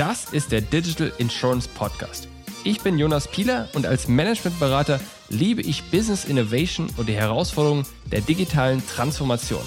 [0.00, 2.28] Das ist der Digital Insurance Podcast.
[2.64, 8.20] Ich bin Jonas Pieler und als Managementberater liebe ich Business Innovation und die Herausforderungen der
[8.20, 9.60] digitalen Transformation.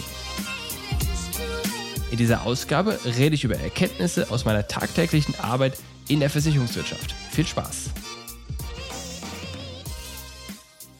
[2.10, 5.78] In dieser Ausgabe rede ich über Erkenntnisse aus meiner tagtäglichen Arbeit
[6.08, 7.13] in der Versicherungswirtschaft.
[7.31, 7.92] Viel Spaß!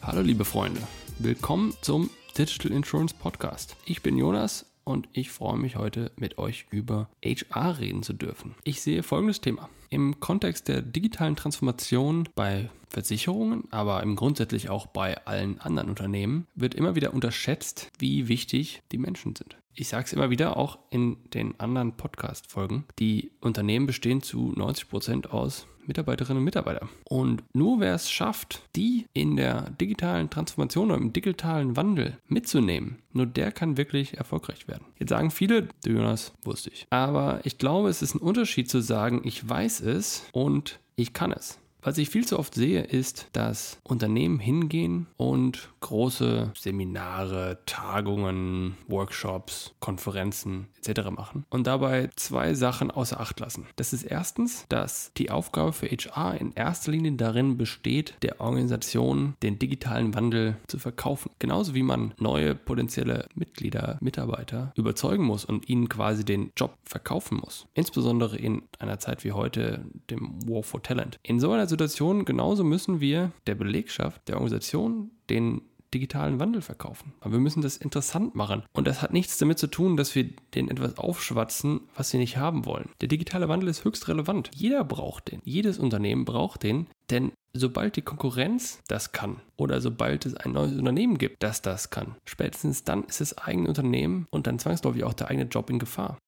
[0.02, 0.80] Hallo liebe Freunde,
[1.18, 3.76] willkommen zum Digital Insurance Podcast.
[3.86, 8.56] Ich bin Jonas und ich freue mich heute mit euch über HR reden zu dürfen.
[8.64, 9.68] Ich sehe folgendes Thema.
[9.88, 16.48] Im Kontext der digitalen Transformation bei Versicherungen, aber im grundsätzlich auch bei allen anderen Unternehmen,
[16.56, 19.56] wird immer wieder unterschätzt, wie wichtig die Menschen sind.
[19.76, 22.84] Ich sage es immer wieder, auch in den anderen Podcast-Folgen.
[23.00, 26.88] Die Unternehmen bestehen zu 90 Prozent aus Mitarbeiterinnen und Mitarbeiter.
[27.04, 33.02] Und nur wer es schafft, die in der digitalen Transformation oder im digitalen Wandel mitzunehmen,
[33.12, 34.84] nur der kann wirklich erfolgreich werden.
[34.98, 36.86] Jetzt sagen viele, du Jonas, wusste ich.
[36.90, 41.32] Aber ich glaube, es ist ein Unterschied zu sagen, ich weiß es und ich kann
[41.32, 41.58] es.
[41.84, 49.74] Was ich viel zu oft sehe, ist, dass Unternehmen hingehen und große Seminare, Tagungen, Workshops,
[49.80, 51.10] Konferenzen etc.
[51.10, 53.66] machen und dabei zwei Sachen außer Acht lassen.
[53.76, 59.34] Das ist erstens, dass die Aufgabe für HR in erster Linie darin besteht, der Organisation
[59.42, 61.32] den digitalen Wandel zu verkaufen.
[61.38, 67.36] Genauso wie man neue potenzielle Mitglieder, Mitarbeiter überzeugen muss und ihnen quasi den Job verkaufen
[67.36, 67.66] muss.
[67.74, 71.18] Insbesondere in einer Zeit wie heute, dem War for Talent.
[71.22, 77.12] In so einer Situation genauso müssen wir der Belegschaft, der Organisation, den digitalen Wandel verkaufen.
[77.20, 78.64] Aber wir müssen das interessant machen.
[78.72, 82.36] Und das hat nichts damit zu tun, dass wir denen etwas aufschwatzen, was sie nicht
[82.36, 82.90] haben wollen.
[83.00, 84.50] Der digitale Wandel ist höchst relevant.
[84.54, 85.40] Jeder braucht den.
[85.44, 86.88] Jedes Unternehmen braucht den.
[87.10, 91.90] Denn sobald die Konkurrenz das kann oder sobald es ein neues Unternehmen gibt, das das
[91.90, 95.78] kann, spätestens dann ist das eigene Unternehmen und dann zwangsläufig auch der eigene Job in
[95.78, 96.18] Gefahr.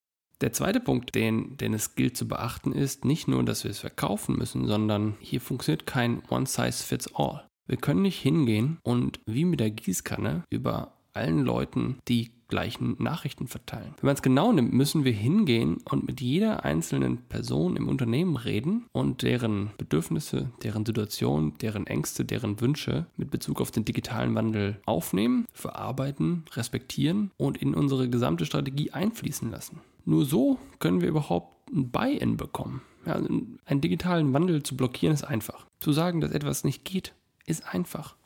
[0.42, 3.78] Der zweite Punkt, den, den es gilt zu beachten, ist nicht nur, dass wir es
[3.78, 7.46] verkaufen müssen, sondern hier funktioniert kein One-Size-Fits-All.
[7.66, 13.46] Wir können nicht hingehen und wie mit der Gießkanne über allen Leuten die gleichen Nachrichten
[13.46, 13.94] verteilen.
[14.00, 18.36] Wenn man es genau nimmt, müssen wir hingehen und mit jeder einzelnen Person im Unternehmen
[18.36, 24.34] reden und deren Bedürfnisse, deren Situation, deren Ängste, deren Wünsche mit Bezug auf den digitalen
[24.34, 29.80] Wandel aufnehmen, verarbeiten, respektieren und in unsere gesamte Strategie einfließen lassen.
[30.04, 32.82] Nur so können wir überhaupt ein Buy-in bekommen.
[33.04, 35.66] Ja, einen digitalen Wandel zu blockieren ist einfach.
[35.80, 37.14] Zu sagen, dass etwas nicht geht,
[37.44, 38.16] ist einfach.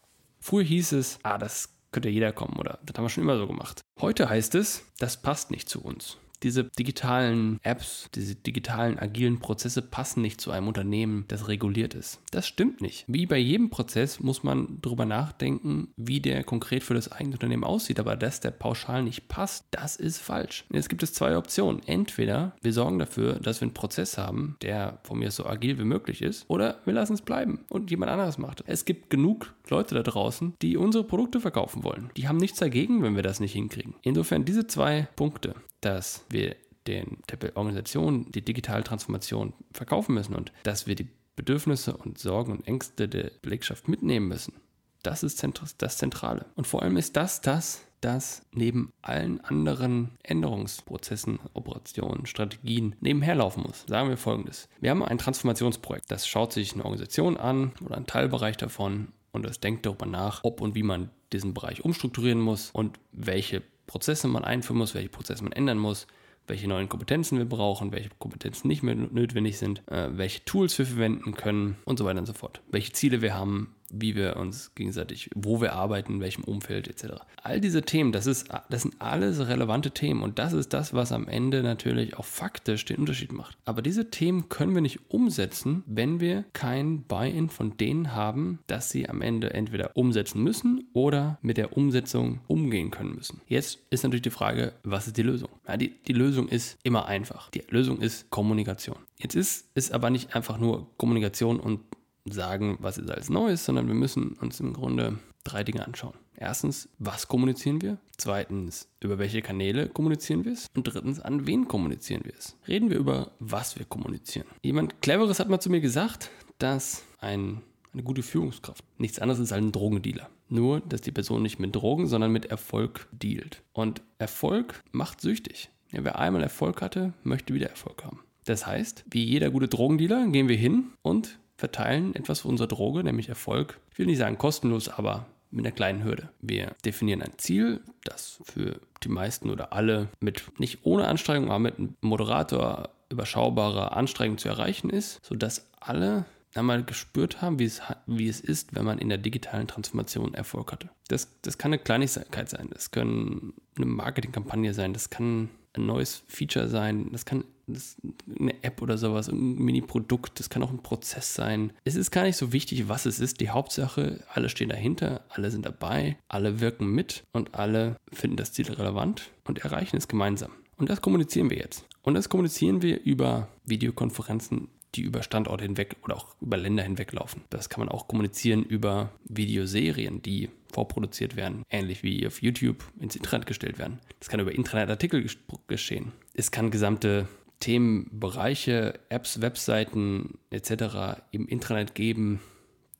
[0.41, 3.47] Früher hieß es, ah, das könnte jeder kommen oder das haben wir schon immer so
[3.47, 3.83] gemacht.
[4.01, 9.83] Heute heißt es, das passt nicht zu uns diese digitalen Apps, diese digitalen agilen Prozesse
[9.83, 12.21] passen nicht zu einem Unternehmen, das reguliert ist.
[12.31, 13.05] Das stimmt nicht.
[13.06, 17.65] Wie bei jedem Prozess muss man darüber nachdenken, wie der konkret für das eigene Unternehmen
[17.65, 20.65] aussieht, aber dass der pauschal nicht passt, das ist falsch.
[20.73, 21.83] Jetzt gibt es zwei Optionen.
[21.87, 25.84] Entweder wir sorgen dafür, dass wir einen Prozess haben, der von mir so agil wie
[25.84, 28.65] möglich ist, oder wir lassen es bleiben und jemand anderes macht.
[28.67, 32.11] Es gibt genug Leute da draußen, die unsere Produkte verkaufen wollen.
[32.17, 33.95] Die haben nichts dagegen, wenn wir das nicht hinkriegen.
[34.03, 40.53] Insofern diese zwei Punkte, dass wir den, der Organisation die digitale Transformation verkaufen müssen und
[40.63, 44.55] dass wir die Bedürfnisse und Sorgen und Ängste der Belegschaft mitnehmen müssen.
[45.03, 45.43] Das ist
[45.79, 46.47] das Zentrale.
[46.57, 53.62] Und vor allem ist das das, das neben allen anderen Änderungsprozessen, Operationen, Strategien nebenher laufen
[53.62, 53.85] muss.
[53.87, 54.69] Sagen wir folgendes.
[54.81, 56.11] Wir haben ein Transformationsprojekt.
[56.11, 60.45] Das schaut sich eine Organisation an oder einen Teilbereich davon und es denkt darüber nach,
[60.45, 65.09] ob und wie man diesen Bereich umstrukturieren muss und welche Prozesse man einführen muss, welche
[65.09, 66.06] Prozesse man ändern muss,
[66.50, 70.84] welche neuen Kompetenzen wir brauchen, welche Kompetenzen nicht mehr notwendig sind, äh, welche Tools wir
[70.84, 72.61] verwenden können und so weiter und so fort.
[72.71, 77.22] Welche Ziele wir haben, wie wir uns gegenseitig, wo wir arbeiten, in welchem Umfeld etc.
[77.43, 81.12] All diese Themen, das, ist, das sind alles relevante Themen und das ist das, was
[81.12, 83.56] am Ende natürlich auch faktisch den Unterschied macht.
[83.65, 88.91] Aber diese Themen können wir nicht umsetzen, wenn wir kein Buy-in von denen haben, dass
[88.91, 93.41] sie am Ende entweder umsetzen müssen oder mit der Umsetzung umgehen können müssen.
[93.47, 95.50] Jetzt ist natürlich die Frage, was ist die Lösung?
[95.70, 97.49] Ja, die, die Lösung ist immer einfach.
[97.50, 98.96] Die Lösung ist Kommunikation.
[99.19, 101.78] Jetzt ist es aber nicht einfach nur Kommunikation und
[102.25, 106.14] sagen, was ist alles Neues, sondern wir müssen uns im Grunde drei Dinge anschauen.
[106.34, 107.99] Erstens, was kommunizieren wir?
[108.17, 110.67] Zweitens, über welche Kanäle kommunizieren wir es?
[110.75, 112.56] Und drittens, an wen kommunizieren wir es?
[112.66, 114.49] Reden wir über, was wir kommunizieren.
[114.62, 119.52] Jemand Cleveres hat mal zu mir gesagt, dass ein, eine gute Führungskraft nichts anderes ist
[119.52, 120.28] ein Drogendealer.
[120.48, 123.62] Nur, dass die Person nicht mit Drogen, sondern mit Erfolg dealt.
[123.72, 125.70] Und Erfolg macht süchtig.
[125.90, 128.20] Ja, wer einmal Erfolg hatte, möchte wieder Erfolg haben.
[128.44, 133.02] Das heißt, wie jeder gute Drogendealer gehen wir hin und verteilen etwas für unsere Droge,
[133.02, 133.81] nämlich Erfolg.
[133.92, 136.31] Ich will nicht sagen kostenlos, aber mit einer kleinen Hürde.
[136.40, 141.58] Wir definieren ein Ziel, das für die meisten oder alle mit nicht ohne Anstrengung, aber
[141.58, 146.25] mit einem Moderator überschaubarer Anstrengung zu erreichen ist, sodass alle
[146.55, 150.73] einmal gespürt haben, wie es, wie es ist, wenn man in der digitalen Transformation Erfolg
[150.73, 150.91] hatte.
[151.08, 156.25] Das, das kann eine Kleinigkeit sein, das kann eine Marketingkampagne sein, das kann ein neues
[156.26, 157.97] Feature sein, das kann das
[158.38, 161.73] eine App oder sowas, ein Mini-Produkt, das kann auch ein Prozess sein.
[161.85, 163.41] Es ist gar nicht so wichtig, was es ist.
[163.41, 168.52] Die Hauptsache, alle stehen dahinter, alle sind dabei, alle wirken mit und alle finden das
[168.52, 170.50] Ziel relevant und erreichen es gemeinsam.
[170.76, 171.85] Und das kommunizieren wir jetzt.
[172.02, 177.12] Und das kommunizieren wir über Videokonferenzen, die über Standorte hinweg oder auch über Länder hinweg
[177.12, 177.42] laufen.
[177.50, 183.16] Das kann man auch kommunizieren über Videoserien, die vorproduziert werden, ähnlich wie auf YouTube ins
[183.16, 184.00] Internet gestellt werden.
[184.19, 185.26] Das kann über Internetartikel
[185.66, 186.12] geschehen.
[186.34, 187.28] Es kann gesamte
[187.60, 191.20] Themenbereiche, Apps, Webseiten etc.
[191.31, 192.40] im Intranet geben,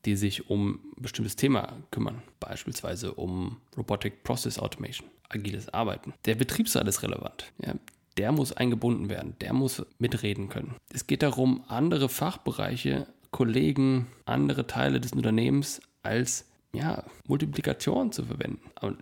[0.05, 6.15] die sich um ein bestimmtes Thema kümmern, beispielsweise um Robotic Process Automation, agiles Arbeiten.
[6.25, 7.53] Der Betriebsrat ist relevant.
[7.65, 7.75] Ja,
[8.17, 10.75] der muss eingebunden werden, der muss mitreden können.
[10.93, 18.61] Es geht darum, andere Fachbereiche, Kollegen, andere Teile des Unternehmens als ja, Multiplikatoren zu verwenden.
[18.75, 18.97] Aber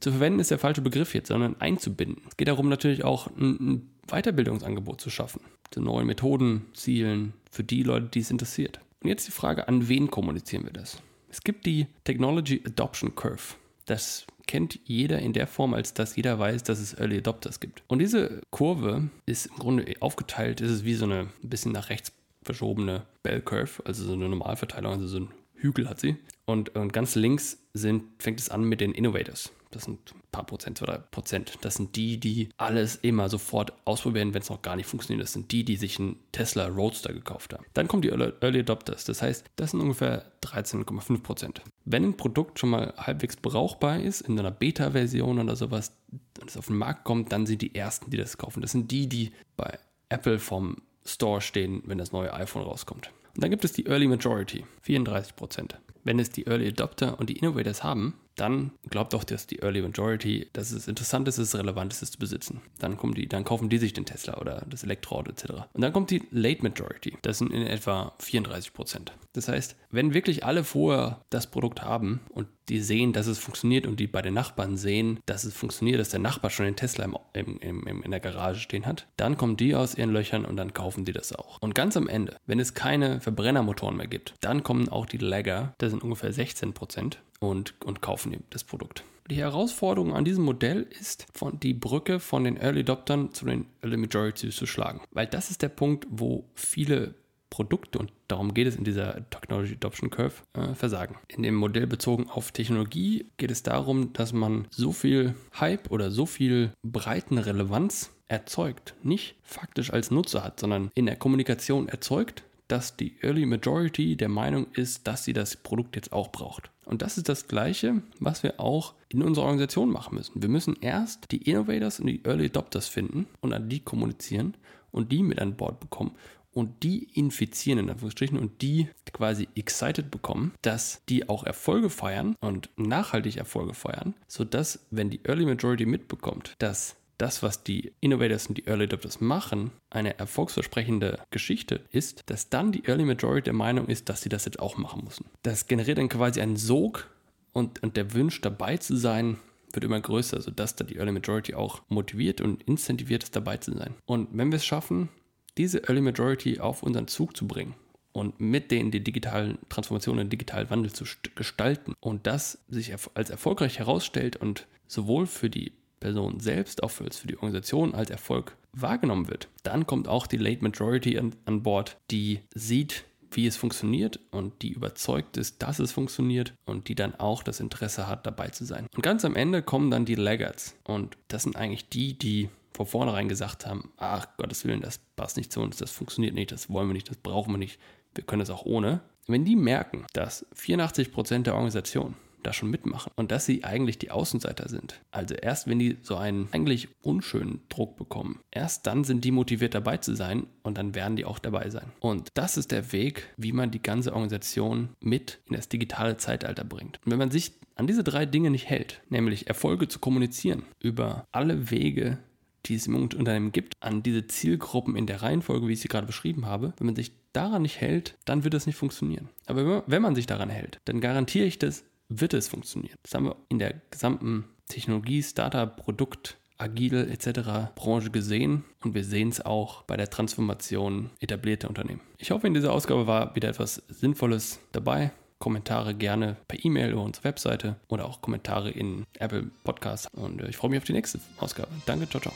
[0.00, 2.22] zu verwenden ist der falsche Begriff jetzt, sondern einzubinden.
[2.28, 7.82] Es geht darum, natürlich auch ein, Weiterbildungsangebot zu schaffen, zu neuen Methoden, Zielen, für die
[7.82, 8.78] Leute, die es interessiert.
[9.02, 11.02] Und jetzt die Frage, an wen kommunizieren wir das?
[11.28, 13.56] Es gibt die Technology Adoption Curve.
[13.86, 17.82] Das kennt jeder in der Form, als dass jeder weiß, dass es Early Adopters gibt.
[17.88, 21.90] Und diese Kurve ist im Grunde aufgeteilt, ist es wie so eine ein bisschen nach
[21.90, 22.12] rechts
[22.42, 26.16] verschobene Bell Curve, also so eine Normalverteilung, also so ein Hügel hat sie.
[26.44, 29.52] Und, und ganz links sind, fängt es an mit den Innovators.
[29.70, 31.58] Das sind ein paar Prozent, zwei, drei Prozent.
[31.62, 35.24] Das sind die, die alles immer sofort ausprobieren, wenn es noch gar nicht funktioniert.
[35.24, 37.64] Das sind die, die sich einen Tesla Roadster gekauft haben.
[37.74, 39.04] Dann kommen die Early Adopters.
[39.04, 41.62] Das heißt, das sind ungefähr 13,5 Prozent.
[41.84, 45.92] Wenn ein Produkt schon mal halbwegs brauchbar ist, in einer Beta-Version oder sowas,
[46.40, 48.60] und es auf den Markt kommt, dann sind die ersten, die das kaufen.
[48.60, 49.78] Das sind die, die bei
[50.08, 53.10] Apple vom Store stehen, wenn das neue iPhone rauskommt.
[53.34, 55.78] Und dann gibt es die Early Majority, 34 Prozent.
[56.04, 59.82] Wenn es die Early Adopter und die Innovators haben, dann glaubt doch, dass die Early
[59.82, 62.60] Majority, dass es interessant ist, dass es relevant ist, es zu besitzen.
[62.78, 65.64] Dann, kommen die, dann kaufen die sich den Tesla oder das Elektroauto etc.
[65.72, 67.16] Und dann kommt die Late Majority.
[67.22, 69.12] Das sind in etwa 34 Prozent.
[69.32, 73.86] Das heißt, wenn wirklich alle vorher das Produkt haben und die sehen, dass es funktioniert
[73.86, 77.04] und die bei den Nachbarn sehen, dass es funktioniert, dass der Nachbar schon den Tesla
[77.04, 80.56] im, im, im, in der Garage stehen hat, dann kommen die aus ihren Löchern und
[80.56, 81.58] dann kaufen die das auch.
[81.60, 85.74] Und ganz am Ende, wenn es keine Verbrennermotoren mehr gibt, dann kommen auch die Lagger,
[85.78, 89.04] das sind ungefähr 16 Prozent und, und kaufen das Produkt.
[89.28, 93.66] Die Herausforderung an diesem Modell ist, von die Brücke von den Early Adoptern zu den
[93.82, 95.00] Early Majorities zu schlagen.
[95.10, 97.14] Weil das ist der Punkt, wo viele
[97.50, 101.16] Produkte, und darum geht es in dieser Technology Adoption Curve, äh, versagen.
[101.28, 106.10] In dem Modell bezogen auf Technologie geht es darum, dass man so viel Hype oder
[106.10, 112.42] so viel breiten Relevanz erzeugt, nicht faktisch als Nutzer hat, sondern in der Kommunikation erzeugt,
[112.68, 116.70] dass die Early Majority der Meinung ist, dass sie das Produkt jetzt auch braucht.
[116.84, 120.42] Und das ist das Gleiche, was wir auch in unserer Organisation machen müssen.
[120.42, 124.56] Wir müssen erst die Innovators und die Early Adopters finden und an die kommunizieren
[124.90, 126.12] und die mit an Bord bekommen
[126.56, 132.34] und die infizieren in Anführungsstrichen und die quasi excited bekommen, dass die auch Erfolge feiern
[132.40, 138.46] und nachhaltig Erfolge feiern, sodass, wenn die Early Majority mitbekommt, dass das, was die Innovators
[138.46, 143.52] und die Early Adopters machen, eine erfolgsversprechende Geschichte ist, dass dann die Early Majority der
[143.52, 145.26] Meinung ist, dass sie das jetzt auch machen müssen.
[145.42, 147.10] Das generiert dann quasi einen Sog
[147.52, 149.36] und, und der Wunsch dabei zu sein,
[149.72, 153.76] wird immer größer, sodass da die Early Majority auch motiviert und incentiviert ist, dabei zu
[153.76, 153.94] sein.
[154.06, 155.10] Und wenn wir es schaffen,
[155.58, 157.74] diese Early Majority auf unseren Zug zu bringen
[158.12, 163.30] und mit denen die digitalen Transformationen, den digitalen Wandel zu gestalten und das sich als
[163.30, 168.56] erfolgreich herausstellt und sowohl für die Person selbst, auch für, für die Organisation als Erfolg
[168.72, 173.56] wahrgenommen wird, dann kommt auch die Late Majority an, an Bord, die sieht, wie es
[173.56, 178.26] funktioniert und die überzeugt ist, dass es funktioniert und die dann auch das Interesse hat,
[178.26, 178.86] dabei zu sein.
[178.94, 182.86] Und ganz am Ende kommen dann die Laggards und das sind eigentlich die, die von
[182.86, 186.68] vornherein gesagt haben, ach Gottes Willen, das passt nicht zu uns, das funktioniert nicht, das
[186.68, 187.80] wollen wir nicht, das brauchen wir nicht,
[188.14, 189.00] wir können das auch ohne.
[189.26, 194.10] Wenn die merken, dass 84% der Organisation da schon mitmachen und dass sie eigentlich die
[194.10, 199.24] Außenseiter sind, also erst wenn die so einen eigentlich unschönen Druck bekommen, erst dann sind
[199.24, 201.90] die motiviert dabei zu sein und dann werden die auch dabei sein.
[201.98, 206.62] Und das ist der Weg, wie man die ganze Organisation mit in das digitale Zeitalter
[206.62, 207.00] bringt.
[207.04, 211.26] Und wenn man sich an diese drei Dinge nicht hält, nämlich Erfolge zu kommunizieren über
[211.32, 212.18] alle Wege,
[212.66, 216.06] die es im Unternehmen gibt, an diese Zielgruppen in der Reihenfolge, wie ich sie gerade
[216.06, 219.28] beschrieben habe, wenn man sich daran nicht hält, dann wird das nicht funktionieren.
[219.46, 222.96] Aber wenn man sich daran hält, dann garantiere ich das, wird es funktionieren.
[223.02, 227.74] Das haben wir in der gesamten Technologie, Startup, Produkt, Agile etc.
[227.74, 232.00] Branche gesehen und wir sehen es auch bei der Transformation etablierter Unternehmen.
[232.18, 235.12] Ich hoffe, in dieser Ausgabe war wieder etwas Sinnvolles dabei.
[235.38, 240.08] Kommentare gerne per E-Mail über unsere Webseite oder auch Kommentare in Apple Podcasts.
[240.12, 241.68] Und äh, ich freue mich auf die nächste Ausgabe.
[241.84, 242.34] Danke, ciao, ciao.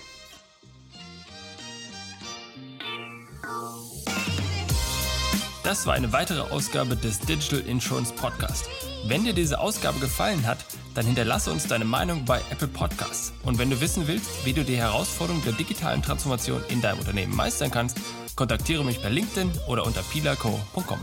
[5.62, 8.68] Das war eine weitere Ausgabe des Digital Insurance Podcast.
[9.06, 10.58] Wenn dir diese Ausgabe gefallen hat,
[10.94, 13.32] dann hinterlasse uns deine Meinung bei Apple Podcasts.
[13.44, 17.34] Und wenn du wissen willst, wie du die Herausforderung der digitalen Transformation in deinem Unternehmen
[17.34, 17.98] meistern kannst,
[18.36, 20.98] kontaktiere mich per LinkedIn oder unter pilaco.com.